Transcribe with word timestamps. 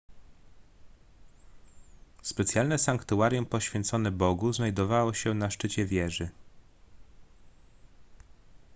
specjalne 2.21 2.77
sanktuarium 2.77 3.45
poświęcone 3.45 4.11
bogu 4.11 4.53
znajdowało 4.53 5.13
się 5.13 5.33
na 5.33 5.49
szczycie 5.49 5.85
wieży 5.85 6.29